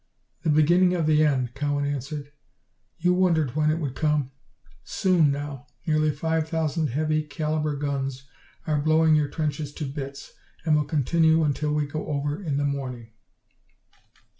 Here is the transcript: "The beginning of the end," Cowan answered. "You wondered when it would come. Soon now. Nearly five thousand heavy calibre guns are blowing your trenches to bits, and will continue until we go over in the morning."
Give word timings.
"The 0.41 0.49
beginning 0.49 0.95
of 0.95 1.05
the 1.05 1.23
end," 1.23 1.53
Cowan 1.53 1.85
answered. 1.85 2.31
"You 2.97 3.13
wondered 3.13 3.55
when 3.55 3.69
it 3.69 3.77
would 3.77 3.93
come. 3.93 4.31
Soon 4.83 5.31
now. 5.31 5.67
Nearly 5.85 6.09
five 6.09 6.49
thousand 6.49 6.87
heavy 6.87 7.21
calibre 7.21 7.77
guns 7.77 8.27
are 8.65 8.81
blowing 8.81 9.13
your 9.13 9.27
trenches 9.29 9.71
to 9.75 9.85
bits, 9.85 10.33
and 10.65 10.75
will 10.75 10.85
continue 10.85 11.43
until 11.43 11.71
we 11.75 11.85
go 11.85 12.07
over 12.07 12.41
in 12.41 12.57
the 12.57 12.65
morning." 12.65 13.11